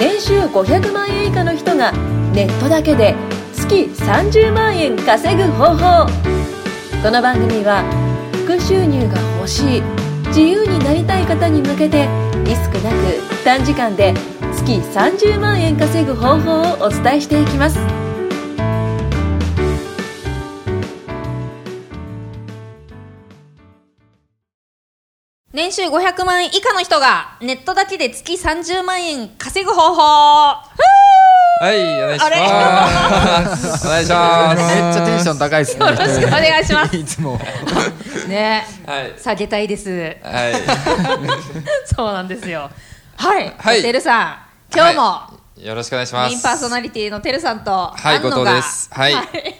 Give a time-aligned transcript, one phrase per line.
[0.00, 1.92] 年収500万円以下の人が
[2.32, 3.14] ネットだけで
[3.52, 6.06] 月30万円稼ぐ方法。
[7.02, 7.84] この番組は
[8.32, 9.82] 副収入が欲しい
[10.28, 12.08] 自由になりたい方に向けて
[12.46, 14.14] リスクなく短時間で
[14.54, 17.78] 月30万円稼ぐ方法をお伝えしていきます。
[25.52, 30.00] 年収500万円以下の人がネットだけで月30万円稼ぐ方法。
[30.00, 30.62] は
[31.60, 33.82] はい、お願いします。
[33.88, 35.86] お願いしまめっちゃテンション高いですね。
[35.86, 36.96] よろしくお願いします。
[36.96, 37.40] いつも。
[38.28, 38.64] ね。
[38.86, 38.88] す。
[38.88, 39.14] はい。
[39.20, 39.90] 下げたいです。
[40.22, 40.54] はい。
[41.84, 42.70] そうなんですよ。
[43.16, 43.82] はい、はい。
[43.82, 44.38] てるさん
[44.72, 45.66] 今日も、はい。
[45.66, 46.30] よろしくお願いします。
[46.30, 48.88] メインパーソナリティのてるさんとはい後藤です。
[48.92, 49.14] はい。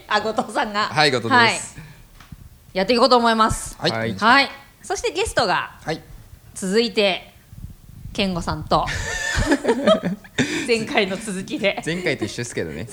[0.06, 0.84] あ後藤さんが。
[0.84, 1.76] はい後藤です。
[2.74, 3.76] やっていこうと思います。
[3.80, 4.14] はい。
[4.16, 4.50] はい
[4.90, 6.02] そしてゲストがはい。
[6.52, 7.32] 続いて
[8.12, 8.84] 健吾さんと
[10.66, 12.88] 前回の続きで前回と一緒ですけどね。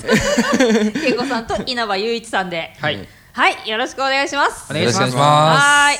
[0.94, 3.08] 健吾さんと稲葉雄一さんではい。
[3.34, 5.98] はいよろしくお願いしますお願いしますはーい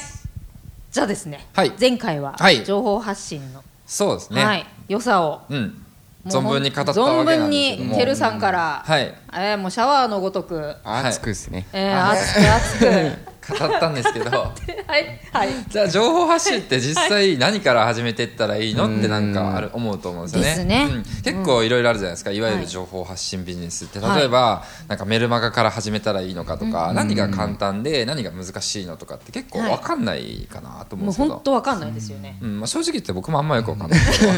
[0.92, 4.46] じゃあですね、はい前回ははい情報発信の、そうですね。
[4.46, 5.84] はい、良さをうん。
[6.28, 7.90] 存分に語ったわけなんですけども。
[7.90, 9.16] 存分にてるさんから、はい。
[9.34, 11.66] えーもうシャワーのごとく、はい熱くですね。
[11.74, 14.30] えー、熱く熱く語ったんですけど。
[14.88, 15.50] はいはい。
[15.70, 18.86] じゃあ情報発信って実際何から始めていったらいいの？
[18.88, 20.50] ってなんかある思うと思うんですよね。
[20.50, 20.88] ですね。
[20.90, 21.04] うん。
[21.24, 22.32] 結構いろいろあるじゃないですか。
[22.32, 24.00] いわゆはいる情報発信ビジネスって。
[24.00, 24.20] はい。
[24.20, 31.34] 例えばなんかメルマガから始めたらいいのかとか、何が簡単で何が難しいのとかって結構わかんないかなと思うんもうですけど。
[31.36, 32.60] 本当わかんないですよね、うん。
[32.60, 34.00] まあ、正直言って僕もあんまよくわかんない。
[34.00, 34.32] け ど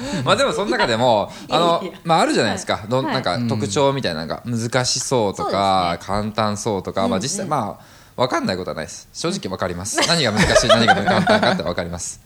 [0.24, 9.08] まあでもその中でもあのまああるじゃないですか、どなんか特徴みたいなのが難しそうとか簡単そうとか、まあ、実際まあ分かんないことはないです。
[9.12, 10.00] 正直分かります。
[10.08, 12.20] 何が難しい何が簡単かって分かります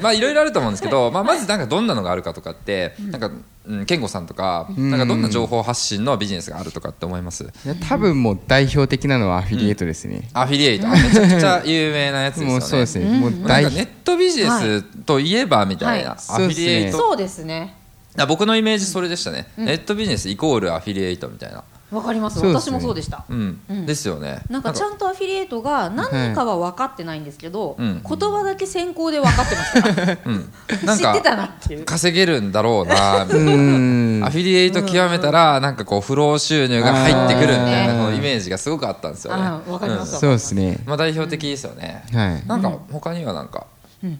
[0.00, 3.30] まあいろいろあると思うんですけど、まあ、まずなんかどんなのがあるかとかって、なんか、
[3.66, 10.28] うん、健吾さんとか、なんかどんな情報発信のビジネスがあるとかって思います、いや多分もう代表的なのはアフィリエイトですね。
[10.32, 10.86] アフィリエイト。
[10.88, 12.52] あめちゃくちゃ有名なやつですよね。
[12.52, 13.18] もうそうですね。
[13.18, 16.18] もうなん代かネットビジネスといえばみたいな、はい。
[16.18, 17.74] アフィリエイト、そうですね。
[18.18, 22.42] あ僕のイメージそれでしたね、ネットビジネスイコールアフィリエイトみたいな、わかります。
[22.42, 22.48] ね。
[22.48, 23.24] 私もそうでした。
[23.28, 23.60] うん。
[23.68, 23.86] うん。
[23.86, 24.42] ですよね。
[24.50, 28.02] なんかちゃんとアフィリエイトが何かは分かってないんですけど、うん。
[28.02, 30.18] 言葉だけ先行で分かってました。
[30.24, 30.50] うん、
[30.98, 31.84] 知ってたなっていう。
[31.84, 33.24] 稼げるんだろうな。
[33.24, 34.24] みたいなうーん。
[34.24, 39.42] アフィリエイト極めたらなんかこう不労収入が入ってくるみたいなのイメージがすごくあったんですよね。
[39.42, 40.14] あわかります。
[40.14, 40.20] うん。
[40.20, 40.78] そうですね。
[40.86, 42.48] まあ代表的ですよね、はい。
[42.48, 43.66] なんか他にはなんか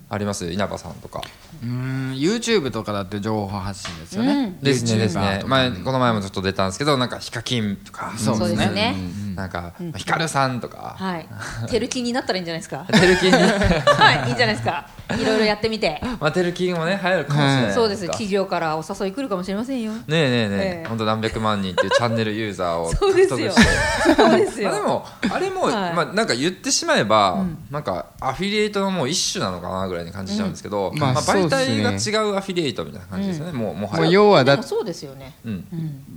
[0.09, 0.51] あります？
[0.51, 1.23] 稲葉さんとか。
[1.63, 2.13] うーん。
[2.15, 5.43] YouTube とかだって情報発信ですよね、ですねですね。
[5.47, 8.15] 前この前もちょっと出たんですけどなんかヒカキンとか。
[8.17, 8.95] そうそうですね
[9.37, 10.97] なんかヒカルさんとか。
[10.99, 11.29] はい。
[11.69, 12.85] テルキになったらいいんじゃないですか？
[12.93, 13.37] テルキンに。
[13.39, 14.87] はいいいんじゃないですか。
[15.21, 16.01] いろいろやってみて。
[16.21, 18.03] まあテルキンもね流行るかもしれないそうです。
[18.07, 19.93] か企業からお誘い来るかもしれませんよ。
[19.93, 20.59] ねえねえねえ。
[20.79, 20.89] ええ。
[20.89, 23.53] 本当何百万人っていうチャンネルユーザーを そうですよ。
[23.53, 23.67] 獲得し
[24.07, 24.15] て。
[24.15, 25.73] そうですまあでよもあれも、はい。
[25.95, 34.07] まあなんか言ってしまえば、なんかアフィリエイトのもう一種なのかなぐらいに感じちゃうんですけど、まあまあ、媒体が違うアフィリエイトみたいな感じですよね、もうもはや。
[34.11, 35.65] 要はだそうですよねうん。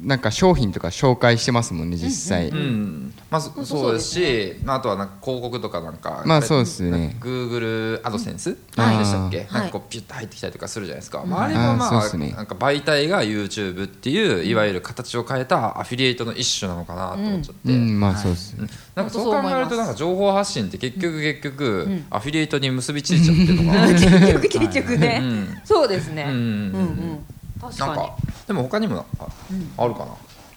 [0.03, 2.50] なんか商品とか紹介してますもんね実際。
[2.50, 6.90] うんまあ、そそうですし、まあ、あとはなんか広告とかなんかまあそうですね。
[6.90, 8.97] なんか Google アドセンス、はい。
[8.97, 9.47] でしたっけ、はい。
[9.53, 18.00] なんかこうピュッと入ってきたりとかするじゃないですか、まあ、あれもまあなんか媒体が YouTube っていういわゆる形を変えたアフィリエイトの一種なのかなと思っちゃって、うん。
[18.00, 18.56] まあそうです。
[18.95, 22.06] なんかそう考えるとなんか情報発信って結局結局ん。
[22.09, 23.88] アフィリエイトに結びついちゃってるのかな。
[23.94, 25.62] 結局結局ね、うん。
[25.63, 26.34] そうですね、うん。
[26.34, 27.25] うん
[27.62, 27.89] 確かに。
[27.89, 28.16] なんか
[28.47, 29.28] でも他にもあ
[29.78, 30.07] あるか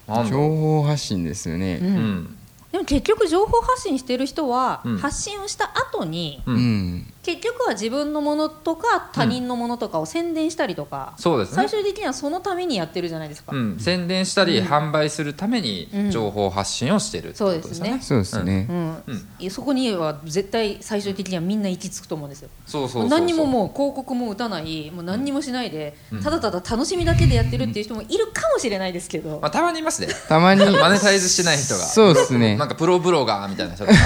[0.07, 0.25] な？
[0.25, 1.77] 情報発信ですよね。
[1.81, 2.37] うん
[2.73, 4.97] でも結局情報発信してる人は、うん。
[4.97, 6.41] 発信をした後に。
[7.21, 11.55] 結局は自分のものとか他人のものとかを宣伝したりとか、そうですね。
[11.55, 17.99] 最終的にはそのためにやってるじゃないですか、うん、宣伝したり販売するために情報発信をしてるってことですよね。
[18.01, 18.67] そうですね。
[18.69, 19.27] うん。
[19.39, 22.49] いやそこには絶対最終的にはみんな行き着くと思うんですよ。
[22.65, 23.09] そうそうそうそう。
[23.09, 24.91] 何にももう広告も打たない。
[24.91, 30.09] もう何にもしないで、ただただ楽しみだけでやってるっていう人もいるかもしれないですけど、まあ、たまにいますね。
[30.27, 30.59] たまに。
[30.59, 31.79] マネタイズしてない人が。
[31.79, 33.97] そうですねなんかプロブロガーみたいな人とか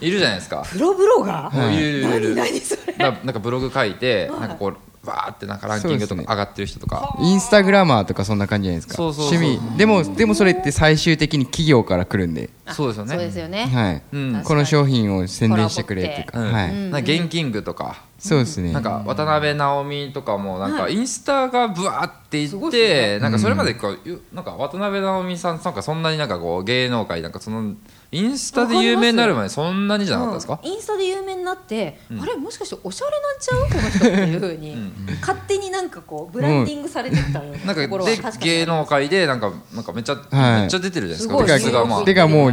[0.00, 0.64] いるじゃないですか。
[0.68, 2.34] プロブロガー、いるいるいるいる。
[2.34, 2.96] 何それ？
[2.96, 7.16] なんかブログ書いて、なんかこうわーってなんかランキングとか上がってる人とか。
[7.20, 9.02] インスタグラマーとかそんな感じじゃないですか。
[9.02, 9.60] 趣味。
[9.76, 13.10] でもでもそれって最終的に企業から来るんで、そうですよね。
[13.10, 14.02] そうですよね、はい。
[14.12, 14.42] うん。
[14.44, 18.02] この商品を宣伝してくれっていうか、うんはい、なんかゲンキングとか。
[18.18, 18.72] そうですね。
[18.72, 23.18] なんか渡辺直美とかもなんかインスタがブワーっていってね。
[23.18, 27.74] なんかそれまでこうゆなんか渡辺直美さんなんかそんなになんかこう芸能界なんかその
[28.12, 30.70] インスタで有名になる前そんなにじゃなかったですか、うん。
[30.70, 32.20] インスタで有名になって、うん。
[32.20, 33.68] あれもしかしておしゃれなんちゃう？
[33.68, 34.92] この人っていうふうに、ん。
[35.20, 40.60] 勝手になんかこうブランディングされてったようななんかで芸能界でなんかなんかめっちゃ、はい。
[40.62, 41.38] めっちゃ出てるじゃないですか。
[41.38, 42.52] すてか素がまあてかもう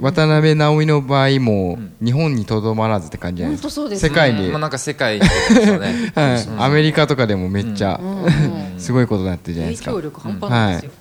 [0.00, 1.94] 渡辺直美の場合もん。
[2.02, 3.68] 日本にとどまらずって感じじゃないですか。
[3.68, 4.08] 本当そうですね。
[4.08, 6.10] 世界で、まあ、なんか世界ですよね。
[6.14, 6.48] はい。
[6.58, 8.24] アメリカとかでもめっちゃ、うん。
[8.24, 8.80] うん。
[8.80, 9.90] すごいことになってるじゃない影ですか。
[9.90, 10.92] 響力半端ないですよ、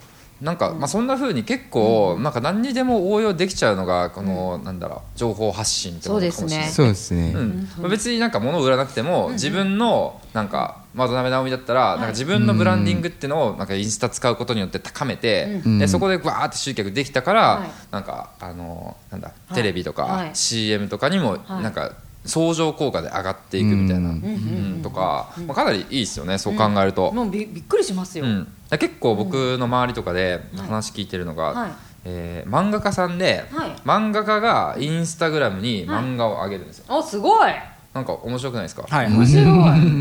[0.42, 6.70] なんか、まあ、そんな風に結構、なんか何にでも応用できちゃうのがこの、なんだろう情報発信ってことかもしれない。
[6.70, 7.68] そうですね、うん。
[7.80, 15.80] まあ、別になんか物を売らなくても、自分のなんか渡辺直美だったら、なんか自分のブランディングっていうのをなんかインスタ使うことによって高めて、うん。
[15.80, 17.70] でそこでわーって集客できたから、はい。
[17.92, 19.54] なんかあのなんだい。
[19.54, 20.32] テレビとか、はい。
[20.34, 21.64] CM とかにもはい。
[21.64, 21.92] なんか
[22.26, 27.12] 相乗効果で上がっていくみたいな、うんとか、まあ、かなりいいですよねそう考えると。
[27.12, 28.48] もうびびっくりしますよ、うん、
[28.78, 31.72] 結構僕の周りとかで話聞いてるのが、はい。
[32.06, 33.72] えー漫画家さんで、はい。
[33.84, 37.52] 漫画家がインスタグラムに漫画を上げるんですよ、おすごい。
[37.94, 39.10] なんか面白くないですか、はい。
[39.10, 39.42] 面白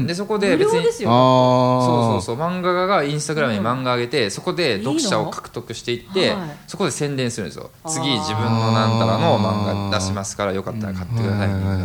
[0.05, 0.07] い。
[0.07, 1.11] でそこで無別に料ですよ。
[1.11, 2.47] ああそうそうそう。
[2.47, 6.51] 漫画家がインスタグラムに漫画上げて、そこで読者を獲得していっていいのはい。
[6.67, 7.71] そこで宣伝するんですよ。
[7.87, 11.49] 次自分のなんたらの漫画出しますからよかったら買ってください。
[11.49, 11.85] みたいな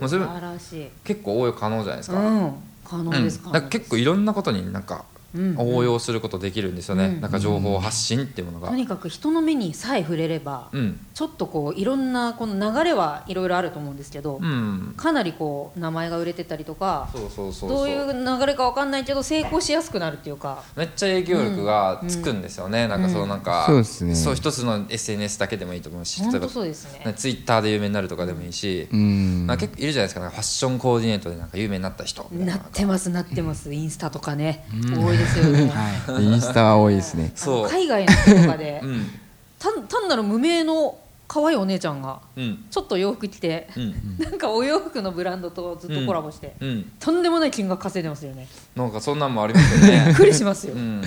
[0.00, 0.24] もうそれ
[1.04, 2.54] 結構応用可能じゃないですか,、うん。
[2.84, 3.24] 可能うん。
[3.24, 5.19] です、だから結構いろんなことになんかうん
[5.56, 7.20] 応用することできるんですよね、うん。
[7.20, 11.00] なんか情報発信っていうものが、とにかく人の目にさえ触れれば、うん。
[11.14, 14.94] ちょっとこういろんなこの流れはいろいろあると思うんですけど、うん。
[14.96, 17.68] かなりこう名前が売れてたりとかそうそうそうそう。
[17.70, 20.62] どういう流れかわかんないけど成功しやすくなるっていうか。
[20.76, 24.14] めっちゃ影響力がつくんですよね、なんかそのなんか、そうですね。
[24.14, 27.14] そう一つの SNS だけでもいいと思うし例えば本当そうですね。
[27.16, 29.46] ツイッターで有名になるとかでもいいし、うん。
[29.46, 30.30] なんか結構いるじゃないですか。
[30.30, 32.56] ファッションコーディネートでなんか有名になった人な。
[32.56, 33.72] ってますなってます。
[33.72, 34.64] インスタとかね。
[34.72, 36.24] 多いですよねはい。
[36.24, 37.32] インスタは多いですね。
[37.68, 39.06] 海外の人とかで うん。
[39.58, 40.96] 単単なる無名の
[41.28, 42.64] 可愛いお姉ちゃんがうん。
[42.70, 43.94] ちょっと洋服着てうん。
[44.18, 46.92] なんかお洋服のブランドとずっとコラボしてうん。
[46.98, 48.48] とんでもない金額稼いでますよね。
[48.74, 50.74] なんかそんなんもありますよびっねくりしますよ。
[50.74, 51.02] うん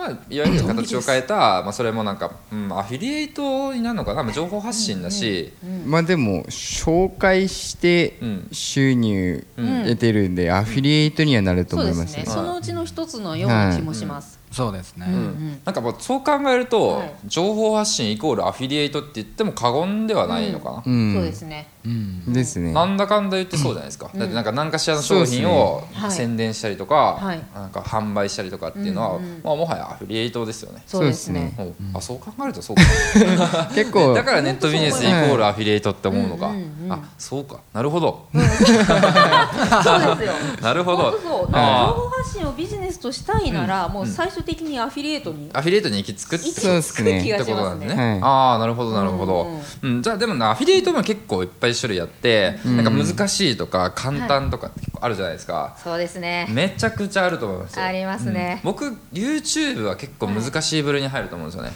[0.00, 5.52] まあ、いわゆる形を変えた、まあ、それもなんか、うん、アフィリエイトになるのかな、まあ、情報発信だし、
[5.84, 8.48] まあでも紹介してうん。
[8.50, 9.82] 収入うん。
[9.82, 12.22] 得てるんでアフィリエイトにはなると思いますすね。
[12.22, 15.14] ねそのうちの一つのような気もしますそうですね、うん。
[15.14, 17.14] うんなんかもうそう考えると、はい。
[17.26, 21.14] 情報発信イコールアフィリエイトって言っても過言ではないのかな、うん。
[21.14, 21.68] そうですね。
[21.84, 22.32] うん。
[22.32, 22.72] ですね。
[22.72, 27.40] なんだかんだ言ってそうじゃないですか、だってなんか何かしらの商品を宣伝したりとか、はい。
[27.54, 31.54] なんか販売したりとかっていうのは、うんうんまあ、もはやアフィリエイトですよね、そうですね。
[31.94, 33.70] あそう考えるとそうか。
[33.74, 34.14] 結構。
[34.14, 36.92] だからネットビジネスイコールアフィリエイトって思うのか、うんうんうん。
[36.92, 37.60] あそうか。
[37.72, 40.32] なるほど、 そうですよ。
[40.60, 41.12] なるほど。
[41.12, 47.20] 情報発信をビジネスとしたいなら、もう最終的にアフィリエイトにーアフィリエイトに行き着くってそうですね。
[47.20, 47.38] って。
[47.40, 48.20] ことなんでね、はい。
[48.22, 50.02] ああなるほどなるほど、ううん。
[50.02, 56.46] じゃあでもなアフィリエイトも結構いっぱい種類あって、なんか難しいとか簡単とかって結構あるじゃないですか、そうですね。
[56.50, 57.84] めちゃくちゃあると思いますよ。
[57.84, 58.60] ありますね。
[58.64, 61.72] 僕 YouTube は結構難しい部類に入ると思うんですよね、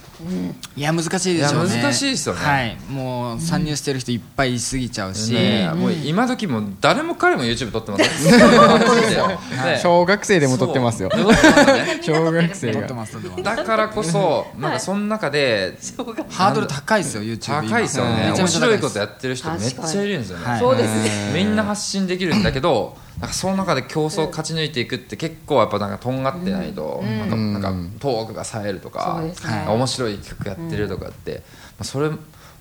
[0.77, 1.83] いや難しいでしょうね。
[1.83, 2.41] 難しいですよね。
[2.41, 2.77] はい。
[2.89, 11.11] もう参入してる人いっぱいいすぎちゃうし、ねえもう今時もう誰も彼も YouTube 撮ってま す小学生でも撮ってますよ。
[12.03, 13.57] 小学生撮ってが。
[13.57, 15.77] だからこそなんかその中で
[16.31, 17.71] ハードル高いですよ YouTube 今。
[17.71, 18.33] 高いですよね。
[18.37, 21.33] 面白いことやってる人めっちゃいるんですよね、はいそうですね。
[21.35, 29.23] みんな発信できるんだけどなんかその中で競争を勝ち抜いていくって結構やっぱなんかとんがってないと、なんかなんかトークが冴えるとか、
[29.69, 31.41] 面白い企画やってるとかって、ま
[31.81, 32.11] あ、それ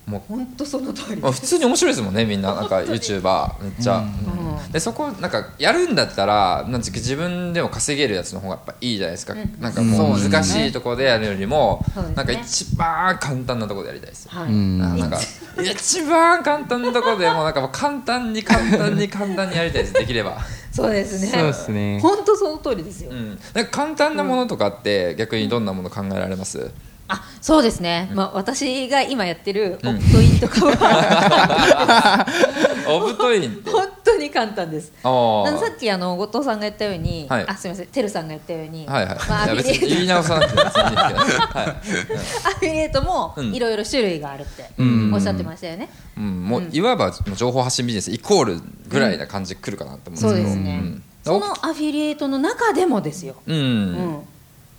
[0.06, 2.54] もう本当その通りまあ、普通に面白いですもんねみんな。
[2.54, 4.33] なんか YouTuber めっちゃ、うん
[4.72, 12.16] でそこなんかやるんだったらなん自分でも稼げるやつの方がやっぱいいじゃないですか、なんかもう難しいところでやるよりも、そうですね。
[12.16, 14.30] なんか一番簡単なところでやりたいですよ。
[14.32, 14.52] はい。
[14.52, 15.18] なんか
[15.62, 20.38] 一番簡単なところでもうなんかもう簡単に簡単に簡単にやりたいですできれば、
[20.72, 21.28] そうですね。
[21.28, 22.00] そうですね。
[22.00, 23.10] 本当その通りですよ。
[23.10, 23.14] う。
[23.14, 26.70] ん、なんか簡単なものとかって逆にどんなもの考えられます、
[27.06, 28.10] あ、そうですね。
[28.14, 32.26] まあ私が今やってるオプトインとかは。
[32.88, 34.92] オブトイン本当に簡単です。
[35.02, 37.46] ああのーさっきあの後藤さんが言ったように、はい。
[37.46, 39.86] あすみません、てるさんが言ったように、はいはい、まあアフィリエイト。
[39.86, 41.66] 言い直さなくても別にいいんですけど、はい。
[41.68, 43.54] アフィリエイトもうん。
[43.54, 45.14] いろいろ種類があるってうん。
[45.14, 45.90] おっしゃってましたよね。
[46.16, 50.82] うん、もういわば情報発信ビジネスイコールぐらいな感じで来るかなと思うんですけど、そうですね。
[51.24, 53.36] そのアフィリエイトの中でもですよ。
[53.46, 54.18] うん、うん。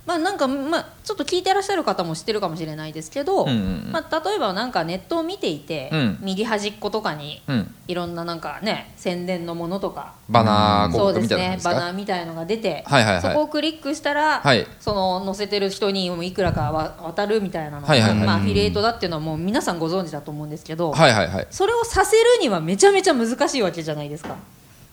[0.06, 3.92] まあなんか、まあ、ちょっと聞いてらっしゃる方も知ってるかもしれないですけど、うんうんうん。
[3.92, 6.18] まあ、例えばなんかネットを見ていて、うん。
[6.20, 7.74] 右端っことかにうん。
[7.88, 13.22] いろんななんかね宣伝のものとかバナーみたいなのねバですかナーみたいのが出て、はいはいはい。
[13.22, 14.64] そこをクリックしたら、はい。
[14.78, 18.18] その載せてる人にもいくらかわ渡るみたいなのが、はいはいはい。
[18.26, 21.46] まあ、アフィリエイトだっていうのはもう皆さんご存知だと思うんですけど、はいはいはい。
[21.50, 24.36] それをさせるにはめちゃめちゃ難しいわけじゃないですか。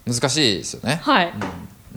[0.06, 1.00] 難しいですよね。
[1.02, 1.34] はい、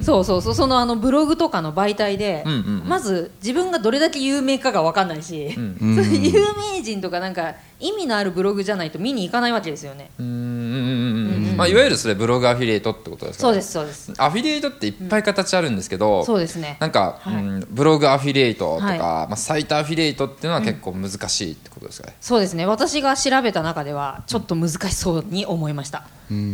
[0.00, 0.54] そうそうそう。
[0.54, 2.88] そのあのブログとかの媒体で、うんうんうん。
[2.88, 5.94] まず自分がどれだけ有名かが分かんないし、ん。
[5.94, 10.10] そういう有名人とかなんか意味のあるブログじゃないと見に行かないわけですよね。
[10.18, 10.32] うんうん。
[10.32, 11.50] うん。
[11.50, 14.12] うんまあいわゆるそれブログアフィリエイトってことですかそうですそうです。
[14.18, 16.76] アフィリエイトっていっぱい形あるんですけど、そうですね。
[16.80, 17.34] なんか、はい。
[17.34, 18.98] うんブログアフィリエイトとか、はい。
[18.98, 22.66] まあ、サイトアフィリエイトっていうのは結構難しいってことですかね、そうですね。
[22.66, 26.04] 私が調べた中ではちょっと難しそうに思いました。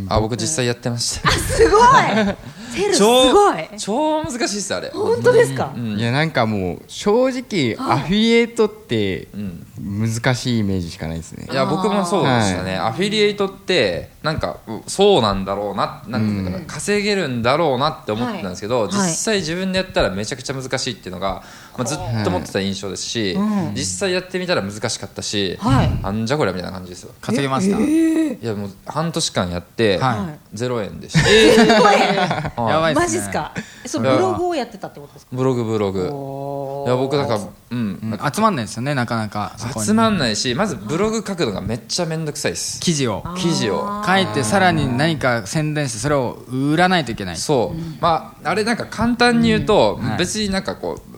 [0.09, 1.81] あ僕実際やってました、すごい
[2.75, 3.69] テルす超ごい。
[3.77, 4.89] 超難しいですあれ。
[4.89, 5.99] 本当ですか、うん。
[5.99, 11.47] いやなんかもう正直アフィリエイトってうん難しいイメージしかないですね。
[11.51, 18.91] いや僕もそうでしたね、アフィリエイトってなんかうそうなんだろうななんていうのかな、稼げるんだろうなって思ってたんですけど、はい。
[18.93, 21.43] 実際自分でやったらめちゃくちゃ難しいっていうのが、
[21.77, 26.01] まあ、ずっと持ってた印象ですし、うん実際やってみたら難しかったし、はい。
[26.01, 27.11] なんじゃこりゃみたいな感じですよ。
[27.19, 32.71] 稼げました、いやもう半年間やって、は0円でした、はい。
[32.71, 33.05] やばいっすね。
[33.05, 33.53] マジっすか？
[33.57, 35.35] えそうブログをやってたってことですか？
[35.35, 36.09] ブログブログ。
[36.11, 37.37] おいや僕なんか、
[37.71, 37.81] うんう
[38.15, 39.53] ん集まんないですよねなかなか。
[39.57, 39.85] そこに。
[39.85, 42.79] 集まんないしまずブログ書くのがめっちゃめんどくさいです。
[42.79, 43.23] 記事を。
[43.37, 44.03] 記事を。
[44.05, 47.37] 書いてさらに何か宣伝してそれを売らないといけない。
[47.37, 50.17] そう、まああれなんか簡単に言うと、はい。
[50.17, 51.12] 別になんかこう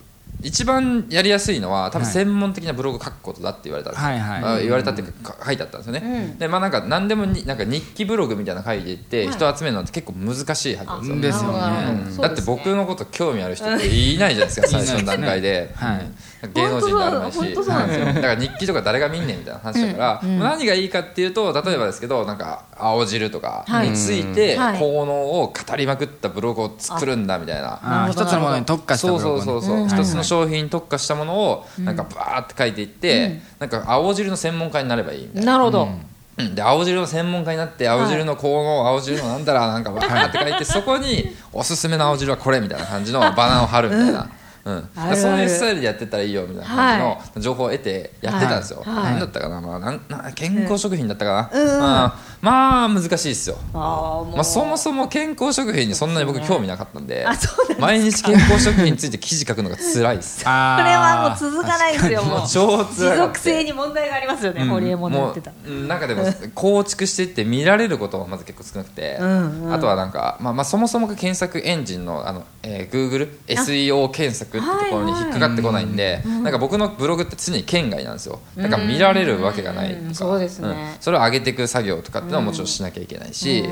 [0.46, 4.44] 一番やりやすいのは多分はい専門的なブログを書くことだって言われたんですよ、はいはい。
[4.58, 11.60] あ言われたっていうかか書いてあったんですよね、でまあなんか何でもになんか日記ブログみたいなの書いていって、人を集めるのって結構難しいはずなんですよ、ですよね。
[11.60, 11.86] なるほど。
[11.86, 16.00] なるほどだって僕のこと興味ある人っていないじゃないですか 最初の段階で、はい。
[16.00, 16.16] うん
[16.54, 17.56] 芸能人であるまいし。
[17.56, 24.80] だから日記とか誰が見んねんみたいな話だから、何がいいかっていうと例えばですけどなんか青汁とかについてはい。
[24.80, 28.08] 効能を語りまくったブログを作るんだみたいな。
[28.12, 29.44] 一つのものに特化したそうブログをね。
[29.46, 35.54] そうそうそう、一つの商品に特化したものをなんかバーって書いていって、なんか青汁の専門家になればいいみたいな。
[35.54, 35.88] なるほど、
[36.38, 36.56] うん。
[36.56, 44.30] で青汁の専門家になって青汁の効能、青汁のなんだらなんかバーって書いてそこにおすすめの青汁はこれみたいな感じのバナーを貼るみたいな。
[44.66, 48.96] うん、そういうスタイルでやってったらいいよみたいな感じの情報を得てやってたんですよ、はい。
[48.96, 49.04] はい。
[49.12, 57.82] 何だったかな,、まあ、なんな健康食品だったかな、まあ、まあ難しいですよ、あまあ、そもそも健康食品にそんなに僕興味なかったんであそうなんですか。
[57.86, 60.44] 毎日健康食品について記事書くのが辛いです。
[60.46, 62.48] あ ーこれはもう続かないですよもう。
[62.48, 64.70] 超持辛かった続性に問題がありますよね、うん。
[64.70, 65.52] ホリエモンの言ってた。
[65.70, 69.74] なんかでも構築していって見られることもまず結構少なくて、うんうん。
[69.74, 78.40] あとはなんか、まあ、まあそもそもが検索エンジンのあの、えー、Google SEO 検索ってところに引っかかってこないんで、なんか僕のブログって常に県外なんですよ。
[78.58, 80.16] だから見られるわけがないとか、うん。
[80.16, 80.70] そうですね。
[80.70, 80.98] ん。
[81.00, 83.64] それを上げていく作業とかっていうのはもちろんしなきゃいけないし、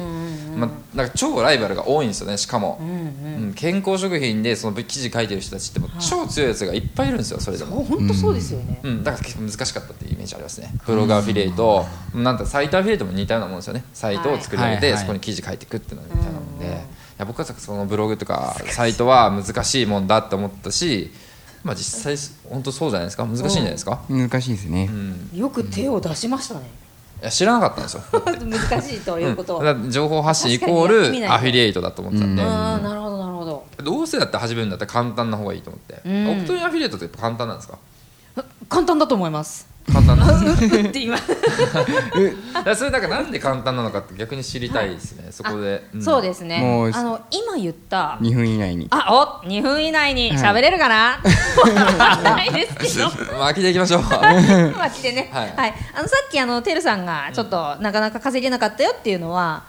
[0.56, 7.84] まあ、なんか超ライバルが多いんですよねしかも、うん健康食品でその記事書いてる人たちってもう超強いやつがいっぱいいるんですよそれでも。
[7.84, 10.74] 本当そうですよね、うん、だから結構難しかったっていうイメージありますね。
[10.86, 13.84] ブログアフィリエイト、なんだサイトアフィリエイトも似たようなもんですよね。
[13.94, 16.40] サイトを作り上げて、そこに記事書いていくっていうのが似たような
[17.24, 21.12] や僕はそのブログとかサイトは難しいもんだって思ったし、
[21.64, 22.16] まあ、実際
[22.50, 23.26] 本当そうじゃないですか？
[23.26, 24.90] 難しいんじゃないですか、難しいですね、
[25.34, 26.62] よく手を出しましたね、
[27.22, 28.04] いや知らなかったんですよ。
[28.70, 30.88] 難しいということは、だから情報発信イコー
[31.22, 33.66] ルアフィリエイトだと思ってたんで、ああなるほどなるほど。
[33.84, 36.30] どうせだって始めるんだったら簡単な方がいいと思って、ん。
[36.30, 37.78] オプトインアフィリエイトってやっぱ簡単なんですか？
[38.70, 40.42] 簡単だと思います簡単な。
[40.42, 40.46] ん。
[40.46, 41.24] ですかって今だ
[42.64, 43.02] からそれなん。
[43.02, 43.32] かなん。
[43.32, 46.02] で簡単なのかって逆に知りたいですね、そこで、ん。
[46.02, 51.20] そうですねもうあの今言った2分以内にあお2分以内に喋れるかな、
[52.24, 57.04] ないですけどまあ飽きていきましょう巻きでね、ははいいあのさっきあのてるさん。
[57.06, 59.64] がちょっとなかなか稼げなかったよっていうのは、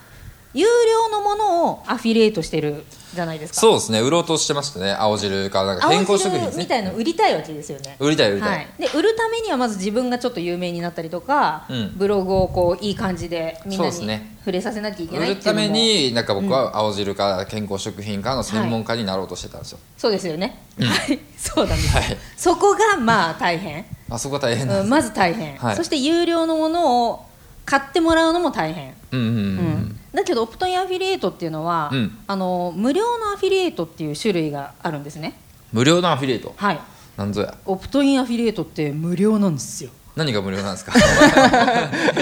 [0.53, 3.61] 有料のものをアフィリエイトしてるじゃないですか。
[3.61, 4.01] そうですね。
[4.01, 4.93] 売ろうとしてましたね。
[4.93, 7.97] 青汁かなんか健康食品です青汁みたねいの売りたいわけですよね。
[7.99, 11.93] 売りたい売りたい、はい、で売るためにはまず自分がちょっと有名になったりとか、うん。
[11.97, 21.19] ブログをこういい感じでみんなに触れさせなきゃいけ売ないるためっていうのもになんか僕は青汁か健康食品かの専門家になろうとしてたんですよ、そうですよね、はい。
[21.37, 22.19] そうなんです、はい。
[22.37, 25.77] そこがまあ大変、あそこ大変うんまず大変、はい。
[25.77, 27.27] そして有料のものを
[27.65, 30.01] 買ってもらうのも大変、うんうんうん、うん。
[30.13, 32.19] だけどオプトインアフィリエイトっていうのは、うん。
[32.27, 35.39] あの無料のアフィリエイトっていう種類があるんですね。
[35.73, 36.55] 無料のアフィリエイト？
[36.57, 36.81] はい。
[37.17, 37.55] なんぞや。
[37.65, 39.91] オプトインアフィリエイトって無料なんですよ。
[40.17, 40.93] 何が無料なんですか？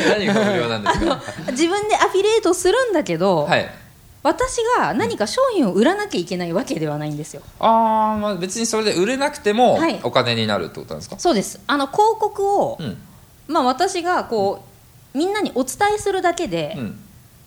[0.08, 1.20] 何が無料なんですか？
[1.50, 3.70] 自分でアフィリエイトするんだけど、はい。
[4.22, 7.42] 私が何か商品を売らなきゃいけないわけではないんですよ。
[7.58, 9.98] ああまあ別にそれで売れなくてもはい。
[10.04, 11.60] お金になるってことなんですか、そうです。
[11.66, 12.96] あの広告を、うん。
[13.48, 14.71] まあ私がこう
[15.14, 16.98] みんなにお伝えするだけで、うん。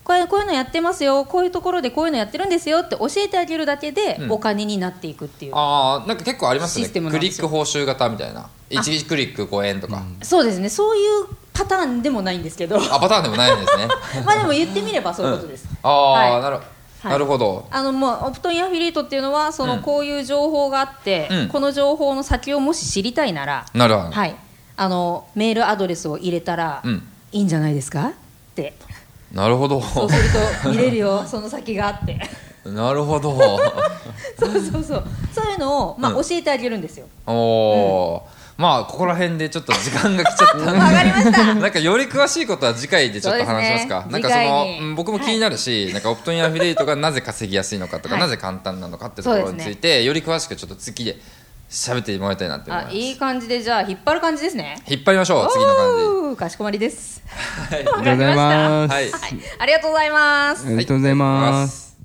[0.03, 4.31] これこういうのやってますよこういうところでこういうのやってるんですよって教えてあげるだけで、うん。
[4.31, 5.55] お金になっていくっていう。
[5.55, 6.87] ああなんか結構ありますね。
[6.87, 8.49] クリック報酬型みたいな。
[8.69, 10.69] 1クリック5円とか、そうですね。
[10.69, 12.77] そういうパターンでもないんですけど。
[12.77, 13.87] あパターンでもないんですね。
[14.25, 16.41] まあでも言ってみればそういうことです、ああ、はい。
[16.41, 16.61] なるは
[17.09, 17.11] い。
[17.11, 17.67] なるほど。
[17.69, 19.81] あのもうオプトインアフィリエイトっていうのはそのうん。
[19.81, 21.47] こういう情報があって、うん。
[21.49, 24.35] この情報の先をもし知りたいなら、なるほど、はい、
[24.77, 28.07] あのメールアドレスを入れたら、うんいいんじゃないですか？
[28.07, 28.11] っ
[28.55, 28.73] て。
[29.33, 29.81] なるほど。
[29.81, 30.29] そうする
[30.63, 31.23] と見れるよ。
[31.27, 32.17] その先があって。
[32.63, 33.37] なるほど。
[34.39, 35.03] そうそうそう。
[35.33, 36.23] そういうのを、まあうん。
[36.23, 37.07] 教えてあげるんですよ。
[37.27, 41.53] おおー、まあここら辺でちょっと時間が来ちゃったんかりました。
[41.55, 44.05] なんかより詳しいことは次回でちょっと話しますか。
[44.05, 48.21] ねなんかその僕も気になるし、なんかオプトインアフィリエイトがなぜ稼ぎやすいのかとか、はい。
[48.21, 51.17] なぜ簡単なのかってところについて、より詳しくちょっと次で
[51.69, 52.93] 喋ってもらいたいなって思います。
[52.93, 54.81] あいい感じでじゃあ引っ張る感じですね。
[54.87, 55.89] 引っ張りましょう次の感
[56.29, 57.21] おーかしこまりです。
[57.69, 58.93] じありがとうございます。
[58.93, 59.11] はい。
[59.59, 60.67] ありがとうございます。
[60.67, 61.97] ありがとうございます。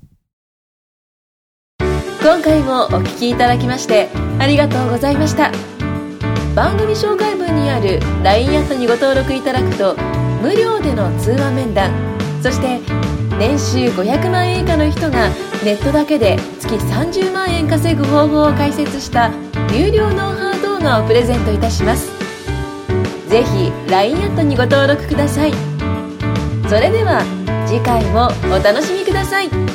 [2.21, 5.51] 今回もお聞きいただきましてありがとうございました。
[6.55, 9.95] 番組紹介文にある LINE アットにご登録いただくと
[10.41, 11.91] 無料での通話面談
[12.43, 12.79] そして
[13.39, 15.29] 年収500万円以下の人が
[15.63, 19.31] ネットだけで月30万円稼ぐ方法を解説した
[19.71, 22.11] 有料ノウハウ動画をプレゼントいたします。
[23.29, 25.51] ぜひ LINE アットにご登録ください。
[26.67, 27.21] それでは
[27.67, 29.70] 次回もお楽しみください。